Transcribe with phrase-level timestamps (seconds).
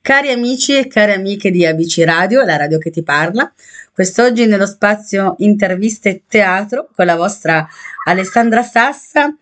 [0.00, 3.52] Cari amici e care amiche di ABC Radio, la radio che ti parla,
[3.92, 7.66] quest'oggi nello spazio interviste teatro con la vostra
[8.04, 9.36] Alessandra Sassa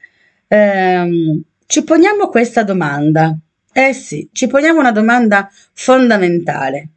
[0.48, 3.36] ehm, ci poniamo questa domanda.
[3.72, 6.88] Eh sì, ci poniamo una domanda fondamentale.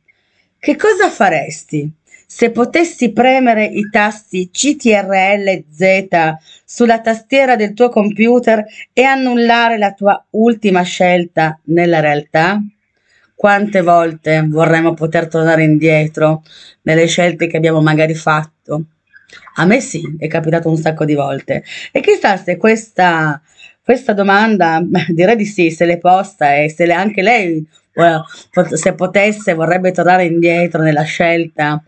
[0.58, 1.92] Che cosa faresti
[2.26, 6.08] se potessi premere i tasti CTRL Z
[6.64, 8.64] sulla tastiera del tuo computer
[8.94, 12.62] e annullare la tua ultima scelta nella realtà?
[13.40, 16.43] Quante volte vorremmo poter tornare indietro
[16.82, 18.84] nelle scelte che abbiamo magari fatto?
[19.56, 21.64] A me sì, è capitato un sacco di volte.
[21.93, 23.42] E chissà se questa,
[23.82, 27.65] questa domanda, direi di sì, se l'è posta e se le, anche lei,
[28.74, 31.82] se potesse, vorrebbe tornare indietro nella scelta.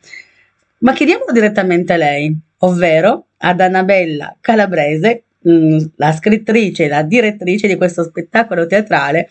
[0.78, 7.68] Ma chiediamolo direttamente a lei, ovvero ad Annabella Calabrese, mm, la scrittrice e la direttrice
[7.68, 9.28] di questo spettacolo teatrale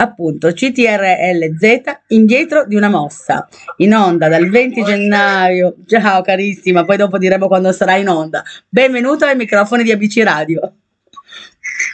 [0.00, 3.46] appunto CTRLZ indietro di una mossa
[3.76, 9.26] in onda dal 20 gennaio ciao carissima poi dopo diremo quando sarà in onda benvenuto
[9.26, 10.74] ai microfoni di ABC Radio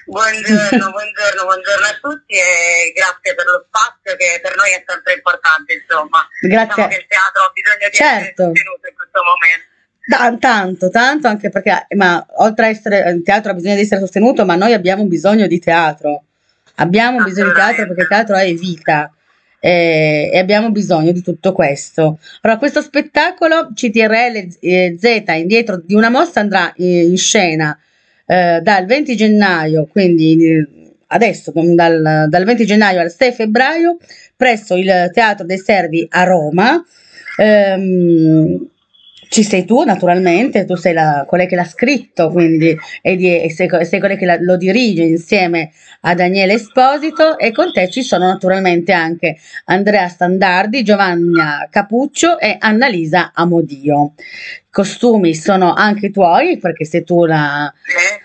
[0.07, 5.15] Buongiorno, buongiorno, buongiorno a tutti e grazie per lo spazio che per noi è sempre
[5.15, 6.27] importante, insomma.
[6.41, 6.67] Grazie.
[6.67, 8.15] Diciamo che il teatro ha bisogno di certo.
[8.15, 9.67] essere sostenuto in questo momento.
[10.07, 14.01] Da, tanto, tanto anche perché, ma oltre a essere, il teatro ha bisogno di essere
[14.01, 16.26] sostenuto, ma noi abbiamo bisogno di teatro.
[16.77, 19.11] Abbiamo bisogno di teatro perché il teatro è vita
[19.59, 22.19] eh, e abbiamo bisogno di tutto questo.
[22.43, 24.49] Allora, questo spettacolo CTRL
[24.99, 27.79] Z indietro di una mossa andrà in scena
[28.27, 30.69] eh, dal 20 gennaio, quindi eh,
[31.09, 33.97] adesso dal, dal, 20 gennaio al 6 febbraio
[34.37, 36.85] presso il Teatro dei Servi a Roma.
[37.39, 38.69] Ehm,
[39.29, 43.51] ci sei tu naturalmente, tu sei la, quella che l'ha scritto, quindi e, di, e
[43.51, 45.71] sei, sei, quella che la, lo dirige insieme
[46.03, 52.57] a Daniele Esposito e con te ci sono naturalmente anche Andrea Standardi, Giovanna Capuccio e
[52.59, 54.15] Annalisa Amodio.
[54.17, 57.73] I costumi sono anche tuoi perché sei tu la...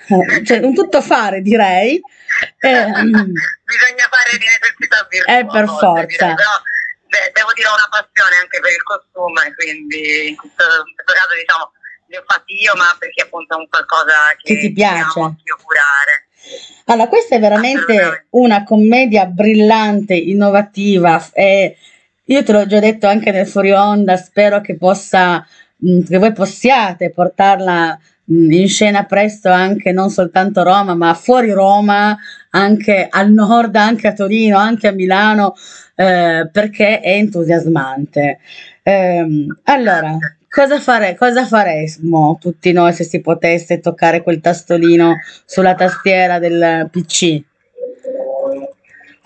[0.07, 1.99] Eh, cioè, un tutto fare direi.
[2.63, 5.39] Eh, Bisogna fare di necessità virtuosa.
[5.39, 6.05] Eh, per forza.
[6.05, 6.70] Direi, però
[7.11, 11.11] Beh, devo dire ho una passione anche per il costume, quindi in questo, in questo
[11.11, 11.71] caso diciamo
[12.07, 15.19] li ho fatti io, ma perché appunto è un qualcosa che, che ti piace.
[15.19, 16.27] Io curare.
[16.85, 21.23] Allora, questa è veramente una commedia brillante, innovativa.
[21.33, 21.77] E
[22.25, 25.45] io te l'ho già detto anche nel fuori onda, spero che possa,
[25.79, 32.17] che voi possiate portarla in scena presto anche non soltanto Roma, ma fuori Roma,
[32.51, 35.55] anche al nord, anche a Torino, anche a Milano,
[36.01, 38.39] eh, perché è entusiasmante.
[38.81, 39.25] Eh,
[39.65, 40.17] allora,
[40.49, 46.89] cosa, fare, cosa faremmo tutti noi se si potesse toccare quel tastolino sulla tastiera del
[46.91, 47.21] PC?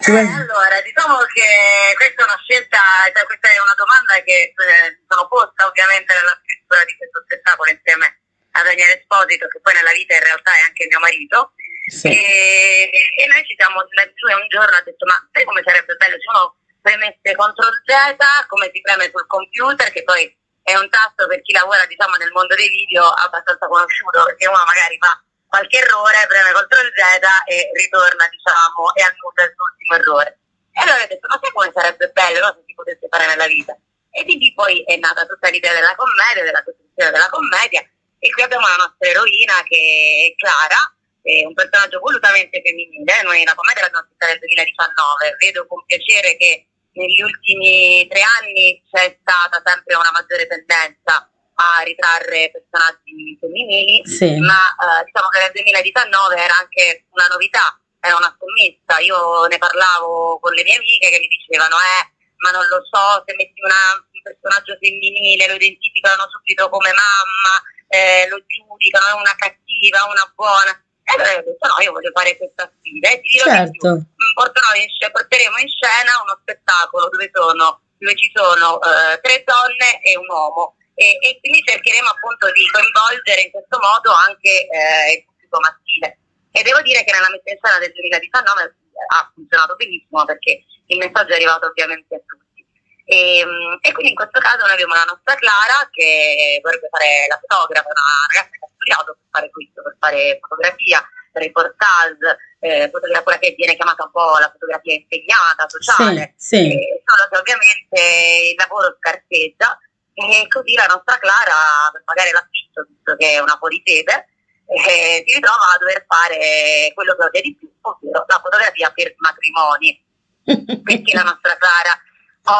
[0.05, 2.77] Eh, allora, diciamo che questa è una scelta,
[3.15, 7.71] cioè questa è una domanda che eh, sono posta ovviamente nella scrittura di questo spettacolo
[7.71, 8.19] insieme
[8.51, 11.55] a Daniele Esposito, che poi nella vita in realtà è anche mio marito.
[11.85, 12.09] Sì.
[12.09, 16.17] E, e, noi ci siamo, lui un giorno ha detto, ma sai come sarebbe bello
[16.17, 20.29] se uno premesse CTRL Z, come si preme sul computer, che poi
[20.61, 24.61] è un tasto per chi lavora diciamo, nel mondo dei video abbastanza conosciuto, perché uno
[24.61, 25.17] magari fa
[25.49, 30.29] qualche errore, preme CTRL Z e ritorna diciamo, e annulla ultimo errore.
[30.77, 33.47] E allora ho detto, ma sai come sarebbe bello no, se si potesse fare nella
[33.47, 33.73] vita?
[34.11, 37.81] E di lì poi è nata tutta l'idea della commedia, della costruzione della commedia,
[38.19, 39.81] e qui abbiamo la nostra eroina che
[40.29, 40.93] è Clara,
[41.25, 46.37] è un personaggio volutamente femminile, noi la commedia l'abbiamo scritta nel 2019, vedo con piacere
[46.37, 54.01] che negli ultimi tre anni c'è stata sempre una maggiore tendenza a ritrarre personaggi femminili,
[54.03, 54.39] sì.
[54.39, 58.99] ma eh, diciamo che nel 2019 era anche una novità, era una scommessa.
[58.99, 62.03] Io ne parlavo con le mie amiche che mi dicevano, eh,
[62.43, 67.55] ma non lo so, se metti una, un personaggio femminile lo identificano subito come mamma,
[67.87, 70.75] eh, lo giudicano, è una cattiva, una buona.
[71.07, 73.71] E allora ho detto no, io voglio fare questa sfida e ti dirò certo.
[73.71, 74.14] di più.
[74.35, 80.03] In scena, porteremo in scena uno spettacolo dove, sono, dove ci sono eh, tre donne
[80.03, 85.15] e un uomo e, e, quindi cercheremo appunto di coinvolgere in questo modo anche eh,
[85.15, 86.19] il pubblico maschile.
[86.51, 88.75] E devo dire che nella messa in scena del 2019
[89.15, 92.63] ha funzionato benissimo perché il messaggio è arrivato ovviamente a tutti.
[93.05, 97.27] E, ehm, e, quindi in questo caso noi abbiamo la nostra Clara che vorrebbe fare
[97.27, 100.99] la fotografa, una ragazza che ha studiato per fare questo, per fare fotografia,
[101.35, 106.73] reportage, eh, fotografia che viene chiamata un po' la fotografia impegnata, sociale, sì, sì.
[106.73, 109.77] Eh, solo che ovviamente il lavoro scarseggia
[110.13, 114.33] e così la nostra Clara per pagare l'affitto, visto che è una politese,
[114.65, 119.13] eh, si ritrova a dover fare quello che odia di più, ovvero la fotografia per
[119.17, 120.01] matrimoni.
[120.85, 121.93] Perché la nostra Clara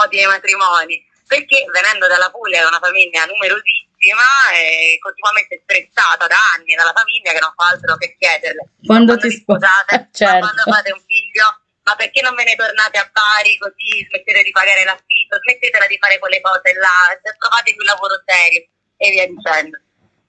[0.05, 0.97] odia i matrimoni,
[1.27, 7.31] perché venendo dalla Puglia da una famiglia numerosissima e continuamente stressata da anni dalla famiglia
[7.31, 10.39] che non fa altro che chiederle quando, quando ti sposate, certo.
[10.39, 11.47] quando fate un figlio
[11.85, 15.97] ma perché non ve ne tornate a Bari così smettete di pagare l'affitto, smettetela di
[16.01, 18.65] fare quelle cose là, trovatevi un lavoro serio
[18.97, 19.77] e via dicendo.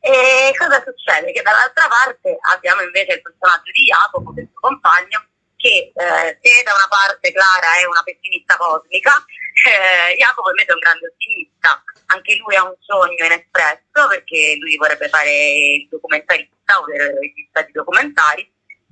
[0.01, 1.33] E cosa succede?
[1.33, 5.25] Che dall'altra parte abbiamo invece il personaggio di Jacopo, il suo compagno,
[5.57, 9.25] che eh, se da una parte Clara è una pessimista cosmica,
[9.65, 14.77] eh, Jacopo invece è un grande ottimista, anche lui ha un sogno inespresso perché lui
[14.77, 18.45] vorrebbe fare il documentarista o il regista di documentari,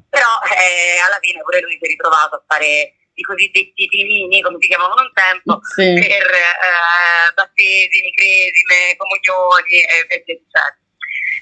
[0.09, 4.57] però eh, alla fine pure lui si è ritrovato a fare i cosiddetti finini, come
[4.59, 5.95] si chiamavano un tempo, sì.
[5.95, 9.79] per eh, battesimi, cresime, comunioni
[10.09, 10.83] e dicendo.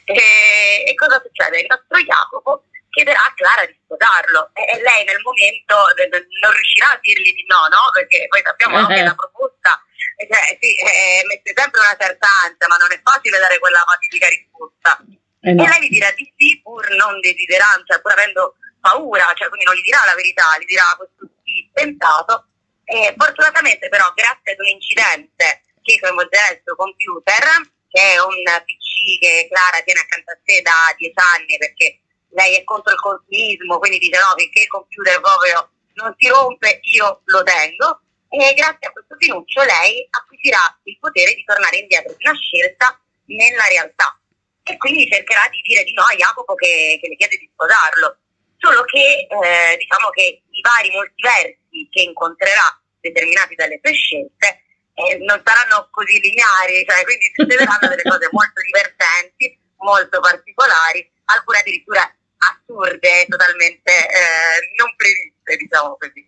[0.05, 1.61] E, e cosa succede?
[1.61, 6.93] Il nostro Jacopo chiederà a Clara di sposarlo e, e lei nel momento non riuscirà
[6.93, 7.89] a dirgli di no, no?
[7.93, 9.81] Perché poi sappiamo no, che la proposta
[10.29, 14.29] cioè, sì, eh, mette sempre una certa ansia, ma non è facile dare quella fatidica
[14.29, 15.01] risposta.
[15.43, 15.65] Eh no.
[15.65, 19.65] E lei gli dirà di sì, pur non desiderando, cioè pur avendo paura, cioè quindi
[19.65, 22.47] non gli dirà la verità, gli dirà questo sì pensato.
[22.85, 27.43] E fortunatamente però grazie ad un incidente che coinvolgerà il suo computer,
[27.89, 31.99] che è un PC che Clara tiene accanto a sé da dieci anni perché
[32.33, 36.81] lei è contro il consumismo, quindi dice no, finché il computer proprio non si rompe
[36.83, 42.15] io lo tengo e grazie a questo finuccio lei acquisirà il potere di tornare indietro
[42.17, 44.19] di una scelta nella realtà
[44.63, 48.17] e quindi cercherà di dire di no a Jacopo che, che le chiede di sposarlo.
[48.57, 54.63] Solo che eh, diciamo che i vari multiversi che incontrerà determinati dalle sue scelte
[54.95, 61.59] eh, non saranno così lineari, cioè quindi succederanno delle cose molto divertenti, molto particolari, alcune
[61.59, 62.07] addirittura
[62.43, 66.27] assurde, totalmente eh, non previste, diciamo così.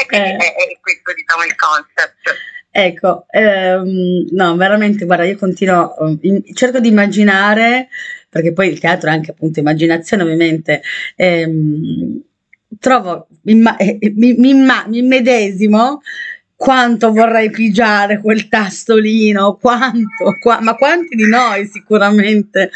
[0.00, 0.36] E quindi eh.
[0.36, 2.50] è, è, questo diciamo il concept.
[2.74, 7.88] Ecco, ehm, no, veramente, guarda, io continuo, in, cerco di immaginare,
[8.30, 10.82] perché poi il teatro è anche appunto immaginazione ovviamente,
[11.16, 12.22] ehm,
[12.78, 16.00] trovo, imma, eh, mi, mi, mi immedesimo
[16.62, 22.70] quanto vorrei pigiare quel tastolino, quanto, qua, ma quanti di noi sicuramente.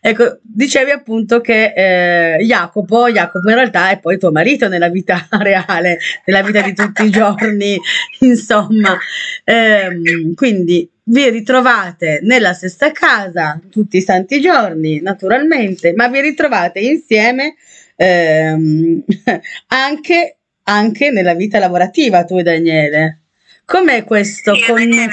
[0.00, 5.28] Ecco, dicevi appunto che eh, Jacopo, Jacopo in realtà è poi tuo marito nella vita
[5.38, 7.78] reale, nella vita di tutti i giorni,
[8.20, 8.96] insomma.
[9.44, 16.80] Eh, quindi vi ritrovate nella stessa casa tutti i santi giorni, naturalmente, ma vi ritrovate
[16.80, 17.56] insieme
[17.96, 19.04] ehm,
[19.68, 23.20] anche, anche nella vita lavorativa, tu e Daniele.
[23.66, 24.54] Com'è questo?
[24.54, 24.78] Sì, con...
[24.78, 25.12] Lavoriamo,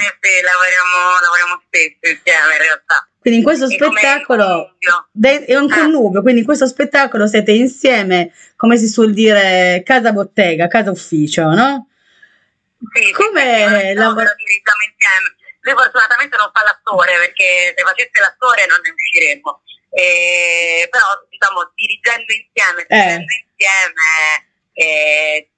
[1.20, 3.08] lavoriamo spesso insieme in realtà.
[3.18, 4.76] Quindi in questo e spettacolo
[5.20, 5.74] è un ah.
[5.74, 11.50] connubio, quindi in questo spettacolo siete insieme, come si suol dire, casa bottega, casa ufficio,
[11.50, 11.88] no?
[12.92, 15.34] Sì, come sì, dirigiamo insieme.
[15.60, 19.62] Lui fortunatamente non fa l'attore perché se facesse l'attore non ne usciremmo.
[19.90, 23.24] Eh, però diciamo dirigendo insieme, eh.
[23.24, 24.10] insieme,
[24.74, 25.48] eh,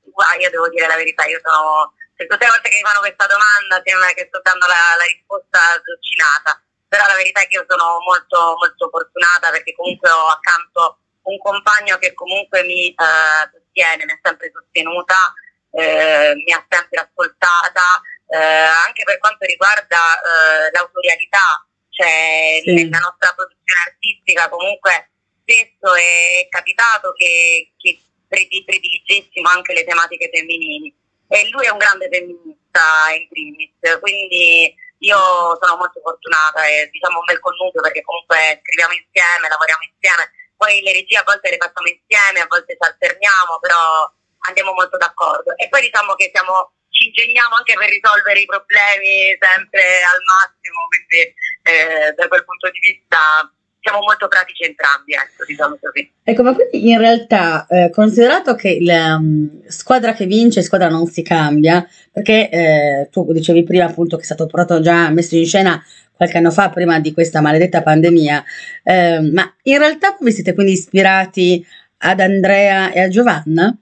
[0.40, 1.92] io devo dire la verità, io sono
[2.24, 5.60] tutte le volte che mi fanno questa domanda sembra che sto dando la, la risposta
[5.84, 6.56] sdoccinata,
[6.88, 10.98] però la verità è che io sono molto, molto fortunata perché comunque ho accanto
[11.28, 15.34] un compagno che comunque mi eh, sostiene, mi ha sempre sostenuta,
[15.72, 18.36] eh, mi ha sempre ascoltata, eh,
[18.86, 22.73] anche per quanto riguarda eh, l'autorialità, cioè sì.
[22.73, 25.11] nella nostra produzione artistica comunque
[25.42, 30.94] spesso è capitato che, che prediligessimo anche le tematiche femminili
[31.28, 35.18] e lui è un grande femminista in primis, quindi io
[35.61, 40.80] sono molto fortunata e diciamo un bel connubio perché comunque scriviamo insieme, lavoriamo insieme, poi
[40.80, 44.11] le regie a volte le facciamo insieme, a volte ci alterniamo, però
[44.49, 45.56] andiamo molto d'accordo.
[45.56, 50.88] E poi diciamo che siamo, ci ingegniamo anche per risolvere i problemi sempre al massimo,
[50.88, 53.50] quindi eh, da quel punto di vista
[53.87, 56.11] siamo molto pratici entrambi, ecco, diciamo così.
[56.25, 61.07] Ecco, ma quindi in realtà, eh, considerato che la um, squadra che vince, squadra non
[61.07, 65.47] si cambia, perché eh, tu dicevi prima appunto che è stato portato già messo in
[65.47, 65.81] scena
[66.12, 68.45] qualche anno fa, prima di questa maledetta pandemia,
[68.83, 71.64] eh, ma in realtà vi siete quindi ispirati
[71.99, 73.73] ad Andrea e a Giovanna?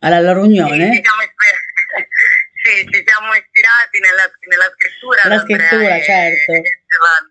[0.00, 0.90] Alla loro unione?
[0.90, 1.66] Sì, ci siamo, ispirati,
[2.64, 5.20] sì, ci siamo ispirati nella, nella scrittura.
[5.28, 6.52] La scrittura, certo.
[6.52, 7.27] E Giovanna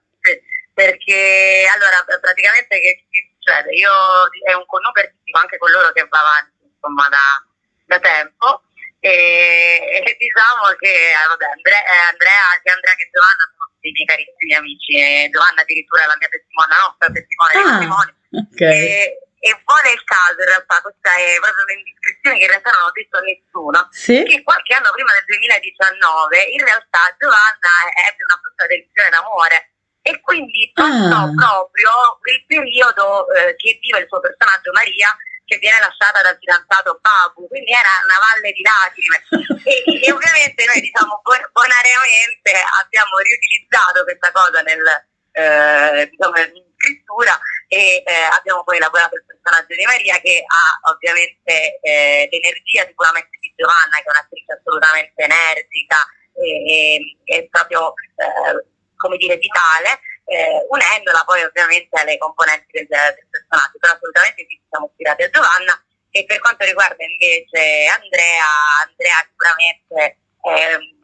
[0.78, 3.74] perché allora praticamente che, che succede?
[3.74, 3.90] Io
[4.46, 5.10] è un connubio
[5.42, 7.42] anche con loro che va avanti insomma da,
[7.90, 8.62] da tempo
[9.02, 13.90] e, e, diciamo che eh, vabbè, Andrea, eh, Andrea, sia Andrea che Giovanna sono dei
[13.90, 18.70] miei carissimi amici e Giovanna addirittura è la mia testimone, la nostra testimone ah, okay.
[18.70, 22.74] e, e e vuole il caso, in realtà, questa è proprio un'indiscrezione che in realtà
[22.74, 24.26] non ho detto a nessuno, sì?
[24.26, 27.74] che qualche anno prima del 2019 in realtà Giovanna
[28.10, 29.77] ebbe una brutta delusione d'amore
[30.08, 31.34] e quindi passò ah.
[31.36, 31.92] proprio
[32.32, 35.12] il periodo eh, che vive il suo personaggio Maria
[35.44, 39.20] che viene lasciata dal fidanzato Babu, quindi era una valle di lacrime
[39.64, 41.22] e, e, ovviamente noi diciamo
[41.52, 42.52] bonariamente
[42.84, 44.84] abbiamo riutilizzato questa cosa nel,
[45.32, 50.92] eh, diciamo, in scrittura e eh, abbiamo poi elaborato il personaggio di Maria che ha
[50.92, 56.00] ovviamente eh, l'energia sicuramente di Giovanna che è un'attrice assolutamente energica
[56.32, 62.88] e, e, e proprio eh, come dire vitale eh, unendola poi ovviamente alle componenti del,
[62.88, 68.46] del personaggio però assolutamente sì, siamo ispirati a Giovanna e per quanto riguarda invece Andrea
[68.84, 70.96] Andrea sicuramente eh,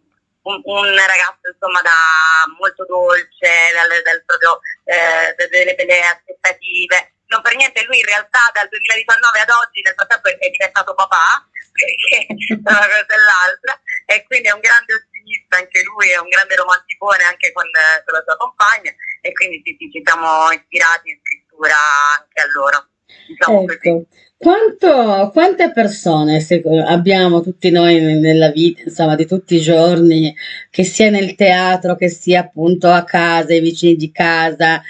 [0.44, 7.16] un, un, ragazzo insomma da molto dolce, dal, dal proprio, eh, delle belle aspettative.
[7.28, 11.48] Non per niente lui in realtà dal 2019 ad oggi nel frattempo è diventato papà,
[11.74, 16.28] perché una cosa e l'altra, e quindi è un grande ottimista anche lui, è un
[16.28, 21.10] grande romanticone anche con, con la sua compagna, e quindi sì, sì, ci siamo ispirati
[21.10, 21.80] in scrittura
[22.20, 22.88] anche a loro.
[23.28, 24.06] Diciamo ecco.
[24.36, 26.46] Quanto, quante persone
[26.86, 30.36] abbiamo tutti noi nella vita, insomma, di tutti i giorni,
[30.70, 34.84] che sia nel teatro, che sia appunto a casa, i vicini di casa?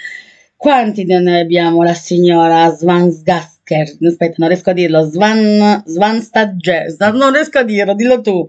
[0.64, 3.60] Quanti di noi abbiamo la signora Svansgas?
[4.00, 8.48] aspetta, non riesco a dirlo, Svan, Svanstagger, non riesco a dirlo, dillo tu.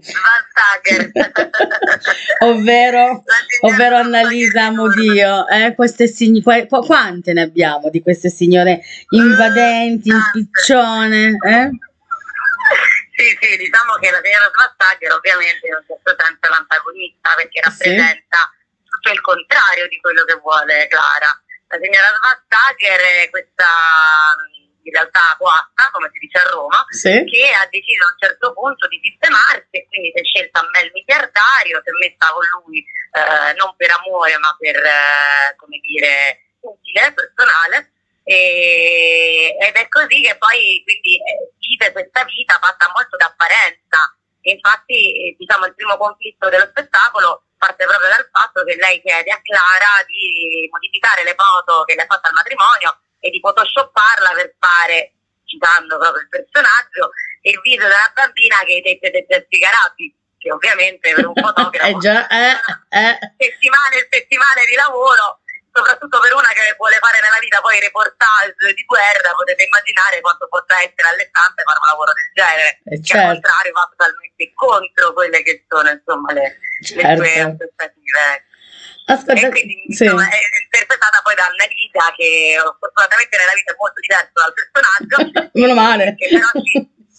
[2.40, 3.22] ovvero,
[3.60, 8.80] ovvero Annalisa Mudio, eh, queste sign- qu- quante ne abbiamo di queste signore
[9.10, 11.36] invadenti, impiccione?
[11.44, 11.70] Eh?
[13.12, 18.38] Sì, sì, diciamo che la signora Svanstagger ovviamente è un certo senso l'antagonista perché rappresenta
[18.56, 18.88] sì.
[18.88, 21.40] tutto il contrario di quello che vuole Clara.
[21.68, 23.66] La signora Svanstagger è questa
[24.86, 27.24] in realtà coatta, come si dice a Roma, sì.
[27.26, 30.68] che ha deciso a un certo punto di sistemarsi e quindi si è scelta a
[30.70, 35.56] me il miliardario, si è messa con lui eh, non per amore ma per, eh,
[35.56, 37.90] come dire, utile, personale.
[38.22, 44.14] E, ed è così che poi quindi eh, vive questa vita fatta molto d'apparenza.
[44.46, 49.40] Infatti, diciamo, il primo conflitto dello spettacolo parte proprio dal fatto che lei chiede a
[49.42, 54.54] Clara di modificare le foto che le ha fatto al matrimonio e di photoshopparla per
[54.58, 55.12] fare,
[55.44, 57.10] citando proprio il personaggio,
[57.42, 61.90] il video della bambina che hai detto dei gesti carabbi, che ovviamente per un fotografo
[61.90, 62.54] eh già, eh,
[62.90, 63.18] eh.
[63.34, 65.42] settimane e settimane di lavoro
[65.76, 70.48] soprattutto per una che vuole fare nella vita poi reportage di guerra, potete immaginare quanto
[70.48, 75.12] possa essere all'estante fare un lavoro del genere, eh che al contrario va totalmente contro
[75.12, 77.04] quelle che sono insomma le, certo.
[77.04, 78.24] le sue aspettative.
[79.06, 80.02] Ascolta, e quindi sì.
[80.02, 85.16] insomma, è interpretata poi da Annalisa che fortunatamente nella vita è molto diversa dal personaggio.
[85.54, 86.16] Meno male.
[86.18, 86.74] Che però ci,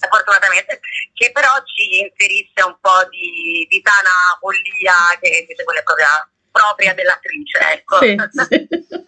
[0.05, 0.79] fortunatamente,
[1.13, 6.11] che però ci inserisce un po' di, di sana follia che invece quella è propria,
[6.57, 7.59] propria dell'attrice.
[7.73, 7.97] Ecco.
[8.01, 8.15] Sì,
[8.49, 9.05] sì.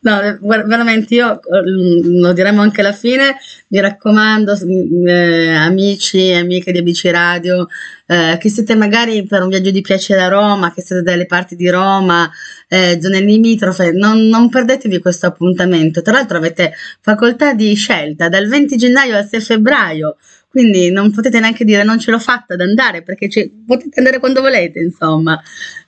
[0.00, 3.36] No, veramente io mm, lo diremo anche alla fine,
[3.68, 7.66] mi raccomando, mm, eh, amici e amiche di ABC Radio,
[8.06, 11.56] eh, che siete magari per un viaggio di piacere a Roma, che siete dalle parti
[11.56, 12.30] di Roma,
[12.68, 16.02] eh, zone limitrofe, non, non perdetevi questo appuntamento.
[16.02, 20.16] Tra l'altro avete facoltà di scelta dal 20 gennaio al 6 febbraio,
[20.54, 24.22] quindi non potete neanche dire non ce l'ho fatta ad andare perché ci, potete andare
[24.22, 25.34] quando volete, insomma,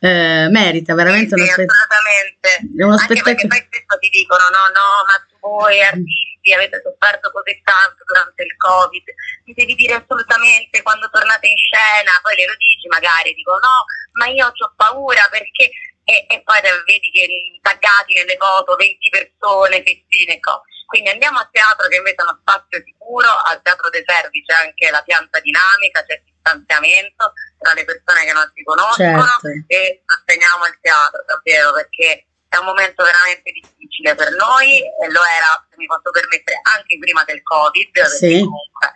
[0.02, 2.50] eh, merita veramente sì, uno, spe- assolutamente.
[2.82, 2.98] uno spettacolo.
[2.98, 8.02] Anche perché poi spesso ti dicono no, no, ma voi artisti avete sofferto così tanto
[8.10, 9.06] durante il Covid,
[9.46, 13.86] mi devi dire assolutamente quando tornate in scena, poi le lo dici magari, dico no,
[14.18, 15.70] ma io ho paura perché
[16.02, 16.58] e, e poi
[16.90, 21.96] vedi che taggati nelle foto 20 persone, festine e cose quindi andiamo a teatro che
[21.96, 26.22] invece è uno spazio sicuro, al Teatro dei Servi c'è anche la pianta dinamica, c'è
[26.24, 29.64] distanziamento tra le persone che non si conoscono certo.
[29.66, 35.22] e sosteniamo il teatro davvero perché è un momento veramente difficile per noi e lo
[35.26, 38.86] era, se mi posso permettere, anche prima del Covid, perché comunque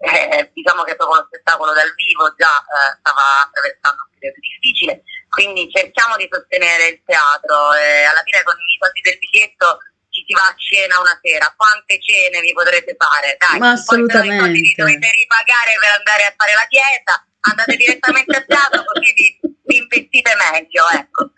[0.00, 5.02] eh, diciamo che proprio lo spettacolo dal vivo già eh, stava attraversando un periodo difficile,
[5.28, 9.78] quindi cerchiamo di sostenere il teatro e alla fine con i soldi del biglietto
[10.14, 13.34] ci si va a cena una sera, quante cene vi potrete fare?
[13.34, 14.38] Dai, Ma assolutamente.
[14.38, 17.14] Poi vi dovete ripagare per andare a fare la dieta,
[17.50, 21.34] andate direttamente a teatro così vi, vi investite meglio, ecco.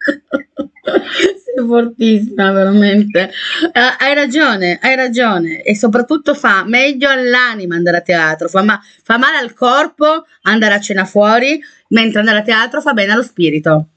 [1.40, 3.32] Sei fortissima, veramente.
[3.72, 5.62] Uh, hai ragione, hai ragione.
[5.62, 10.74] E soprattutto fa meglio all'anima andare a teatro, fa, ma- fa male al corpo andare
[10.74, 13.95] a cena fuori, mentre andare a teatro fa bene allo spirito.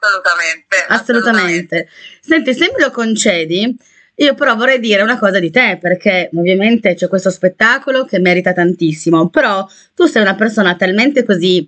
[0.00, 1.76] Assolutamente, assolutamente.
[1.76, 1.88] Assolutamente.
[2.20, 3.76] Senti, se me lo concedi,
[4.20, 8.52] Io però vorrei dire una cosa di te, perché ovviamente c'è questo spettacolo che merita
[8.52, 9.64] tantissimo, però
[9.94, 11.64] tu sei una persona talmente così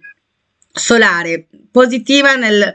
[0.72, 2.74] solare, positiva nel,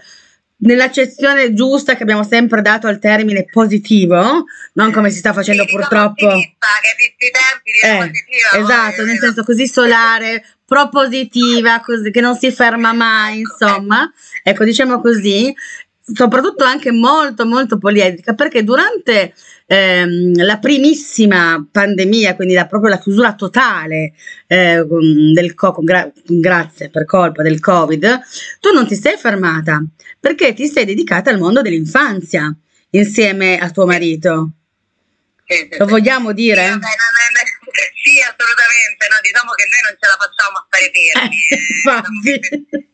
[0.58, 5.76] nell'accezione giusta che abbiamo sempre dato al termine positivo, non come si sta facendo sì,
[5.76, 6.28] purtroppo.
[6.28, 12.94] Che tempi eh, positiva, esatto, nel senso così solare, propositiva, così, che non si ferma
[12.94, 14.12] mai, ecco, insomma.
[14.44, 15.54] Ecco, diciamo così,
[16.02, 19.34] soprattutto anche molto molto poliedrica, perché durante
[19.66, 24.14] ehm, la primissima pandemia, quindi la, proprio la chiusura totale
[24.48, 24.86] eh,
[25.34, 28.22] del co- gra- grazie per colpa del Covid,
[28.60, 29.84] tu non ti sei fermata
[30.20, 32.56] perché ti sei dedicata al mondo dell'infanzia
[32.92, 34.50] insieme a tuo marito.
[35.78, 36.80] Lo vogliamo dire?
[38.16, 41.36] Sì, assolutamente, no, diciamo che noi non ce la facciamo a stare fermi.
[41.36, 42.20] Eh, diciamo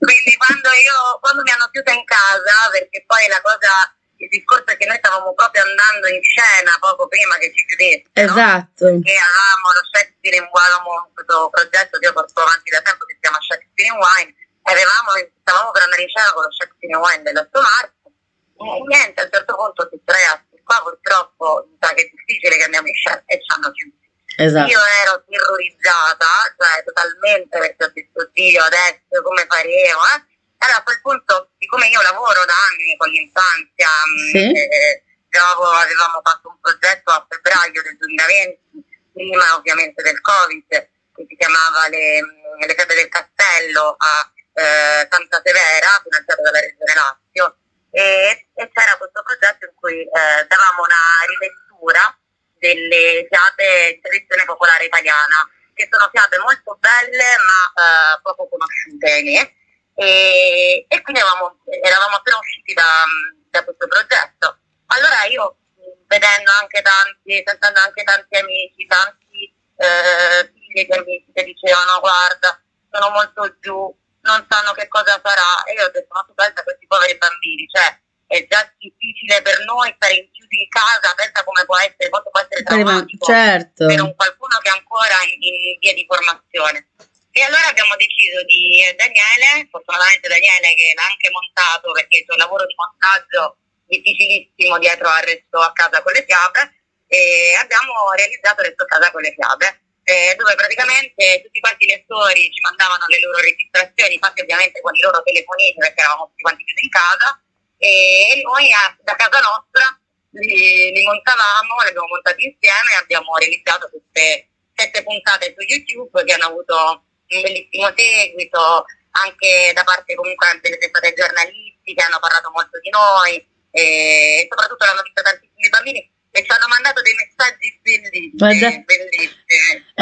[0.01, 3.69] quindi quando, io, quando mi hanno chiusa in casa, perché poi la cosa
[4.17, 8.09] il discorso è che noi stavamo proprio andando in scena poco prima che ci chiudesse.
[8.17, 8.89] Esatto.
[8.89, 8.97] No?
[8.97, 13.13] Perché avevamo lo Shakespeare in Wine, questo progetto che io porto avanti da tempo che
[13.13, 16.97] si chiama Shakespeare in Wine, e avevamo, stavamo per andare in scena con lo Shakespeare
[16.97, 21.93] in Wine dell'8 marzo, e niente, a un certo punto detto ragazzi, qua purtroppo sa
[21.93, 24.00] che è difficile che andiamo in scena e ci hanno chiuso.
[24.37, 24.71] Esatto.
[24.71, 30.29] Io ero terrorizzata, cioè totalmente perché ho detto Dio adesso come faremo, eh?
[30.61, 34.51] Allora a quel punto, siccome io lavoro da anni con l'infanzia, mm, sì.
[34.51, 41.35] eh, avevamo fatto un progetto a febbraio del 2020, prima ovviamente del Covid, che si
[41.35, 47.55] chiamava Le, mm, le Febbre del Castello a eh, Santa Severa, finanziato dalla Regione Lazio,
[47.89, 52.20] e, e, c'era questo progetto in cui eh, davamo una rilettura
[52.61, 59.11] delle fiabe di tradizione popolare italiana, che sono fiabe molto belle ma eh, poco conosciute,
[59.11, 59.59] ahimè
[59.95, 63.03] e, e quindi eravamo, eravamo, appena usciti da,
[63.49, 64.57] da, questo progetto.
[64.93, 65.57] Allora io,
[66.05, 72.61] vedendo anche tanti, sentendo anche tanti amici, tanti eh, figli di amici che dicevano guarda,
[72.91, 76.61] sono molto giù, non sanno che cosa farà, e io ho detto ma tu pensa
[76.61, 77.99] a questi poveri bambini, cioè
[78.31, 82.39] è già difficile per noi stare chiusi in casa, pensa come può essere, quanto può
[82.39, 83.85] essere traumatico certo.
[83.85, 86.95] per un qualcuno che è ancora in, in via di formazione.
[87.35, 92.25] E allora abbiamo deciso di eh, Daniele, fortunatamente Daniele che l'ha anche montato perché il
[92.27, 98.15] suo lavoro di montaggio difficilissimo dietro al resto a casa con le fiabe e abbiamo
[98.15, 99.67] realizzato Resto a casa con le fiabe
[100.07, 104.95] eh, dove praticamente tutti quanti i lettori ci mandavano le loro registrazioni fatte ovviamente con
[104.95, 107.41] i loro telefonini perché eravamo tutti quanti chiusi in casa
[107.81, 109.99] e noi a, da casa nostra
[110.37, 116.23] li, li montavamo, li abbiamo montati insieme e abbiamo realizzato queste sette puntate su YouTube
[116.23, 118.85] che hanno avuto un bellissimo seguito,
[119.17, 123.33] anche da parte comunque delle testate giornalisti che hanno parlato molto di noi
[123.71, 128.37] e soprattutto l'hanno visto tantissimi bambini e ci hanno mandato dei messaggi bellissimi.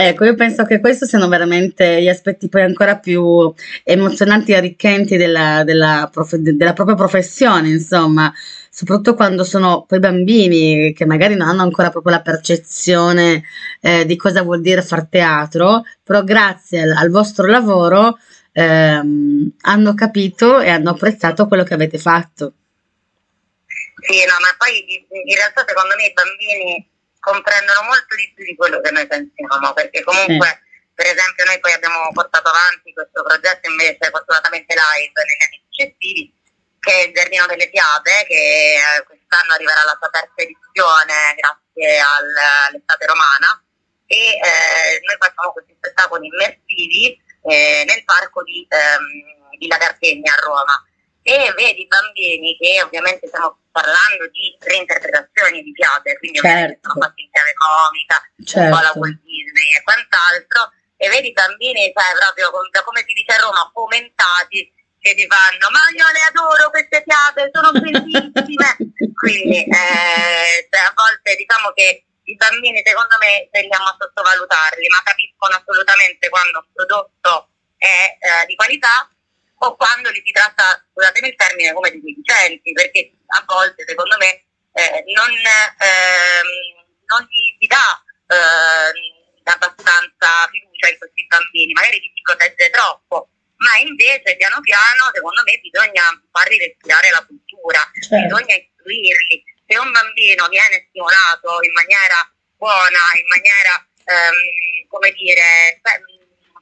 [0.01, 5.17] Ecco, io penso che questi siano veramente gli aspetti poi ancora più emozionanti e arricchenti
[5.17, 8.33] della, della, prof, della propria professione, insomma,
[8.69, 13.43] soprattutto quando sono poi bambini che magari non hanno ancora proprio la percezione
[13.81, 18.19] eh, di cosa vuol dire far teatro, però grazie al, al vostro lavoro
[18.53, 22.53] ehm, hanno capito e hanno apprezzato quello che avete fatto.
[23.99, 26.87] Sì, no, ma poi in realtà secondo me i bambini
[27.29, 30.93] comprendono molto di più di quello che noi pensiamo, perché comunque sì.
[30.93, 36.33] per esempio noi poi abbiamo portato avanti questo progetto invece fortunatamente live negli anni successivi,
[36.79, 41.99] che è il Giardino delle Fiabe, che eh, quest'anno arriverà alla sua terza edizione grazie
[41.99, 42.29] al,
[42.67, 43.61] all'estate romana
[44.09, 47.13] e eh, noi facciamo questi spettacoli immersivi
[47.45, 50.83] eh, nel parco di ehm, Villa Gardegna a Roma
[51.21, 56.51] e vedi bambini che ovviamente stiamo parlando di reinterpretazioni di fiabe, quindi certo.
[56.51, 58.59] ovviamente sono fatti in chiave comica, certo.
[58.59, 60.61] un po' la Walt Disney e quant'altro,
[60.99, 64.59] e vedi bambini, sai, proprio da come si dice a Roma, fomentati,
[64.99, 68.75] che ti fanno, ma io le adoro queste fiabe, sono bellissime.
[69.15, 75.01] quindi eh, cioè, a volte diciamo che i bambini secondo me tendiamo a sottovalutarli, ma
[75.03, 79.07] capiscono assolutamente quando un prodotto è eh, di qualità
[79.59, 84.15] o quando li si tratta, scusatemi il termine, come di deficienti, perché a volte secondo
[84.17, 86.49] me eh, non, ehm,
[87.05, 88.91] non gli si dà eh,
[89.43, 95.43] abbastanza fiducia in questi bambini, magari li si protegge troppo, ma invece piano piano secondo
[95.43, 98.27] me bisogna farli respirare la cultura, certo.
[98.27, 99.43] bisogna istruirli.
[99.67, 102.17] Se un bambino viene stimolato in maniera
[102.55, 103.75] buona, in maniera,
[104.07, 105.79] ehm, come dire,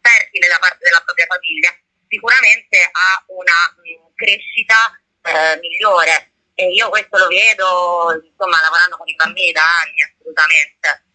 [0.02, 1.72] fertile da parte della propria famiglia,
[2.08, 4.92] sicuramente ha una mh, crescita
[5.22, 6.32] eh, migliore.
[6.56, 11.06] e io questo lo vedo, insomma, lavorando con i bambini da anni, assolutamente.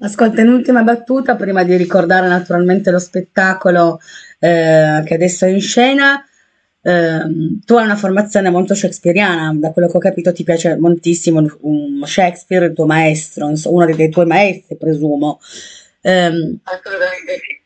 [0.00, 4.00] Ascolta, in ultima battuta, prima di ricordare naturalmente lo spettacolo
[4.38, 6.24] eh, che adesso è in scena,
[6.80, 7.22] eh,
[7.64, 12.04] tu hai una formazione molto shakespeariana, da quello che ho capito ti piace moltissimo um,
[12.04, 15.40] Shakespeare, il tuo maestro, uno dei tuoi maestri, presumo.
[16.00, 17.56] Eh, Assolutamente sì.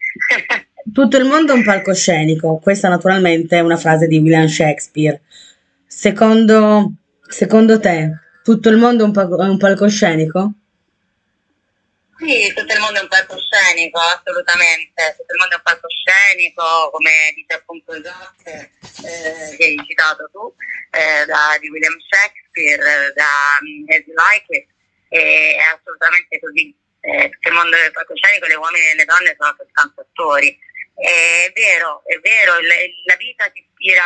[0.92, 5.20] tutto il mondo è un palcoscenico, questa naturalmente è una frase di William Shakespeare.
[5.86, 6.92] Secondo,
[7.28, 10.52] secondo te, tutto il mondo è un, pal- è un palcoscenico?
[12.18, 15.14] Sì, tutto il mondo è un palcoscenico, assolutamente.
[15.18, 20.54] Tutto il mondo è un palcoscenico, come dice appunto Jacques, eh, che hai citato tu,
[20.94, 24.66] eh, da, di William Shakespeare, da um, As You Like It,
[25.08, 26.70] è assolutamente così.
[27.02, 30.56] Eh, tutto il mondo è palcoscenico, le uomini e le donne sono soltanto attori.
[30.94, 34.04] È vero, è vero, la vita ti ispira,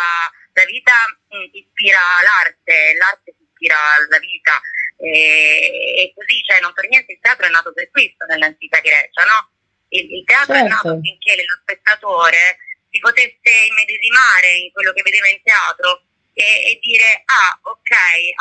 [0.52, 0.94] la vita
[1.28, 3.76] mh, ispira l'arte, l'arte ti ispira
[4.08, 4.60] la vita
[4.96, 9.50] e, così, cioè, non per niente il teatro è nato per questo nell'antica Grecia, no?
[9.88, 10.66] Il, il teatro certo.
[10.66, 10.98] è nato certo.
[10.98, 12.56] affinché lo spettatore
[12.90, 17.92] si potesse immedesimare in quello che vedeva in teatro e, e dire, ah, ok,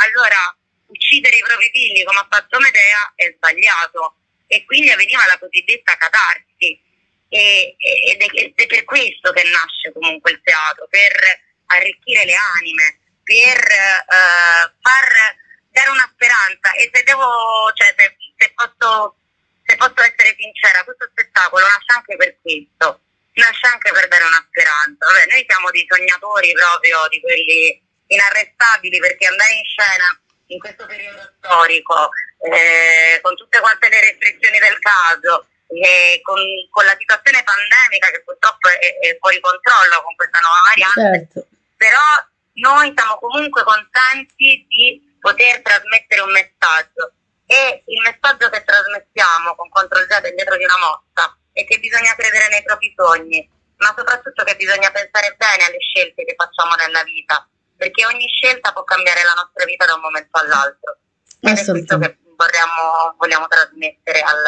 [0.05, 0.55] allora
[0.87, 4.15] uccidere i propri figli come ha fatto Medea è sbagliato
[4.47, 6.79] e quindi avveniva la cosiddetta catarsi
[7.35, 11.11] e, ed, è, ed, è, per questo che nasce comunque il teatro, per
[11.67, 15.35] arricchire le anime, per uh, far
[15.69, 19.17] dare una speranza e se devo, cioè se, se, posso,
[19.65, 23.01] se posso essere sincera, questo spettacolo nasce anche per questo,
[23.33, 25.05] nasce anche per dare una speranza.
[25.05, 30.85] Vabbè, noi siamo dei sognatori proprio, di quelli inarrestabili perché andare in scena in questo
[30.85, 32.09] periodo storico,
[32.47, 38.21] eh, con tutte quante le restrizioni del caso, e con, con, la situazione pandemica che
[38.23, 41.47] purtroppo è, è, fuori controllo con questa nuova variante, certo.
[41.75, 42.05] però
[42.61, 47.13] noi siamo comunque contenti di poter trasmettere un messaggio
[47.45, 52.13] e il messaggio che trasmettiamo con Control Z dietro di una mossa è che bisogna
[52.15, 57.03] credere nei propri sogni, ma soprattutto che bisogna pensare bene alle scelte che facciamo nella
[57.03, 57.47] vita,
[57.77, 60.97] perché ogni scelta può cambiare la nostra vita da un momento all'altro.
[61.39, 64.43] Ed è questo che vorremmo, vogliamo trasmettere al,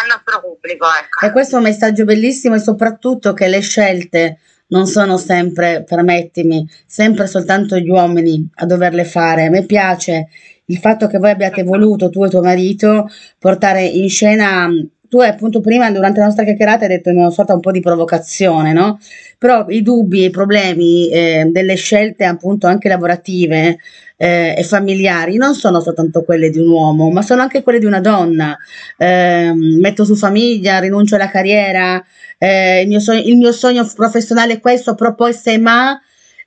[0.00, 0.86] al nostro pubblico.
[0.86, 1.26] Ecco.
[1.26, 6.68] E questo è un messaggio bellissimo e soprattutto che le scelte non sono sempre, permettimi,
[6.86, 9.46] sempre soltanto gli uomini a doverle fare.
[9.46, 10.28] A me piace
[10.66, 14.68] il fatto che voi abbiate voluto, tu e tuo marito, portare in scena
[15.14, 17.78] tu appunto prima durante la nostra chiacchierata hai detto in una sorta un po' di
[17.78, 18.98] provocazione, no?
[19.38, 23.78] Però i dubbi e i problemi eh, delle scelte appunto anche lavorative
[24.16, 27.84] eh, e familiari non sono soltanto quelle di un uomo, ma sono anche quelle di
[27.84, 28.56] una donna.
[28.96, 32.04] Eh, metto su famiglia, rinuncio alla carriera,
[32.36, 35.96] eh, il, mio sogno, il, mio sogno, professionale è questo, però poi se ma...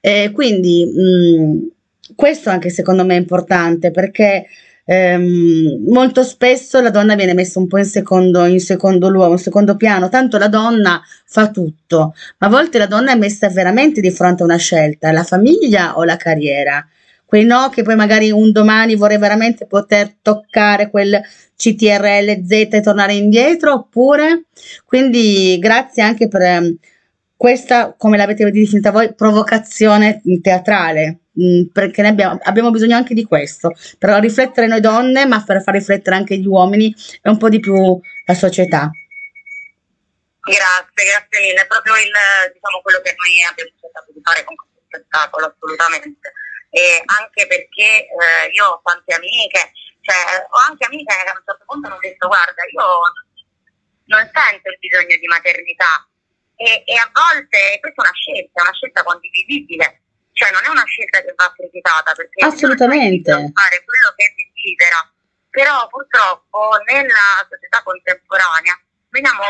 [0.02, 1.58] Eh, quindi mh, mm,
[2.16, 4.46] questo anche secondo me è importante perché
[4.90, 9.40] ehm, molto spesso la donna viene messa un po' in secondo, in secondo luogo, in
[9.40, 14.00] secondo piano, tanto la donna fa tutto, ma a volte la donna è messa veramente
[14.00, 16.88] di fronte a una scelta, la famiglia o la carriera.
[17.26, 21.20] Quei no che poi magari un domani vorrei veramente poter toccare quel
[21.58, 24.46] CTRL Z e tornare indietro, oppure
[24.86, 26.78] quindi grazie anche per ehm,
[27.38, 33.70] questa, come l'avete definita voi, provocazione teatrale Mm, perché abbiamo, abbiamo, bisogno anche di questo,
[34.00, 36.90] per riflettere noi donne, ma per far riflettere anche gli uomini
[37.22, 38.90] e un po' di più la società.
[40.42, 42.10] Grazie, grazie mille, è proprio il,
[42.54, 46.34] diciamo, quello che noi abbiamo cercato di fare con questo spettacolo, assolutamente.
[46.74, 51.46] E anche perché eh, io ho tante amiche, cioè, ho anche amiche che a un
[51.46, 52.86] certo punto hanno detto guarda, io
[54.10, 56.02] non sento il bisogno di maternità
[56.58, 60.02] e, e a volte questa è una scelta, una scelta condivisibile.
[60.34, 63.32] Cioè non è una scelta che va criticata perché assolutamente.
[63.32, 65.02] fare quello che desidera.
[65.50, 68.78] Però purtroppo nella società contemporanea
[69.10, 69.46] veniamo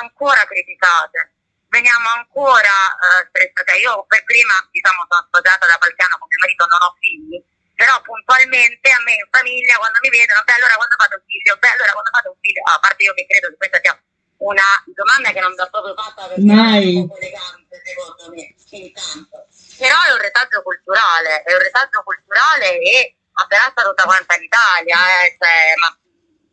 [0.00, 1.32] ancora criticate.
[1.68, 6.40] Veniamo ancora eh, stressate io per prima diciamo sono sposata da qualche anno con mio
[6.40, 7.38] marito non ho figli.
[7.76, 11.56] Però puntualmente a me in famiglia quando mi vedono beh allora quando fate un figlio?
[11.56, 12.62] Beh allora quando fate un figlio?
[12.64, 13.94] A parte io che credo che questa sia
[14.40, 16.96] una domanda che non va proprio fatta perché Mai.
[16.96, 19.48] è un po' elegante secondo me intanto
[19.80, 25.36] però è un retaggio culturale, è un retaggio culturale e attraversa tutta quanta l'Italia, eh,
[25.40, 25.88] cioè, ma,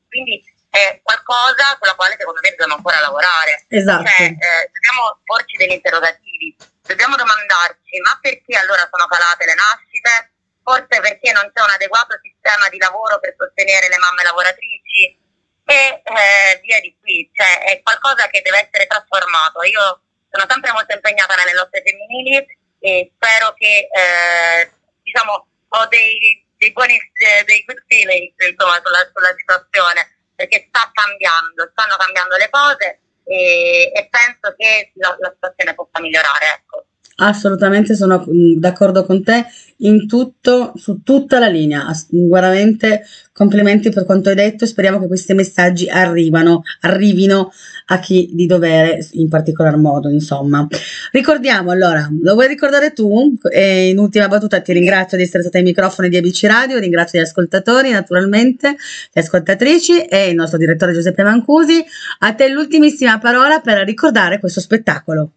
[0.08, 3.65] quindi è qualcosa sulla quale secondo me dobbiamo ancora lavorare.
[3.67, 4.08] Esatto.
[4.08, 6.56] Cioè, eh, dobbiamo porci degli interrogativi,
[6.88, 10.32] dobbiamo domandarci ma perché allora sono calate le nascite?
[10.63, 15.19] Forse perché non c'è un adeguato sistema di lavoro per sostenere le mamme lavoratrici
[15.67, 19.63] e eh, via di qui, cioè è qualcosa che deve essere trasformato.
[19.63, 20.01] Io
[20.32, 24.71] sono sempre molto impegnata nelle lotte femminili e spero che eh,
[25.03, 30.89] diciamo, ho dei, dei buoni eh, dei good feelings insomma, sulla, sulla situazione, perché sta
[30.93, 36.63] cambiando, stanno cambiando le cose e, e penso che la, la situazione possa migliorare.
[36.63, 36.87] Ecco.
[37.19, 39.45] Assolutamente sono mm, d'accordo con te
[39.77, 41.91] in tutto, su tutta la linea.
[42.10, 47.51] Veramente complimenti per quanto hai detto e speriamo che questi messaggi arrivano, arrivino
[47.88, 50.67] a chi di dovere in particolar modo, insomma.
[51.12, 53.36] Ricordiamo allora, lo vuoi ricordare tu?
[53.51, 57.19] E in ultima battuta ti ringrazio di essere stata ai microfoni di ABC Radio, ringrazio
[57.19, 58.75] gli ascoltatori naturalmente,
[59.12, 61.84] le ascoltatrici e il nostro direttore Giuseppe Mancusi.
[62.19, 65.32] A te l'ultimissima parola per ricordare questo spettacolo.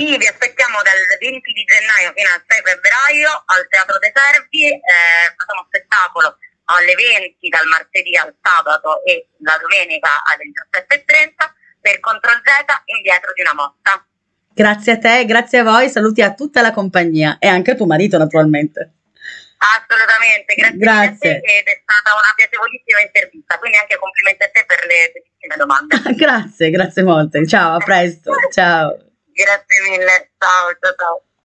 [0.00, 4.72] Sì, vi aspettiamo dal 20 di gennaio fino al 6 febbraio al Teatro dei Servi,
[4.72, 6.40] eh, facciamo spettacolo
[6.72, 11.52] alle 20 dal martedì al sabato e la domenica alle 17.30
[11.84, 14.00] per Control Z indietro di una mossa.
[14.48, 17.84] Grazie a te, grazie a voi, saluti a tutta la compagnia e anche a tuo
[17.84, 19.04] marito naturalmente.
[19.60, 21.12] Assolutamente, grazie, grazie.
[21.12, 25.12] a te ed è stata una piacevolissima intervista, quindi anche complimenti a te per le
[25.12, 26.00] bellissime domande.
[26.16, 29.09] grazie, grazie molte, ciao, a presto, ciao.
[29.40, 31.29] Grazie mille, ciao, ciao.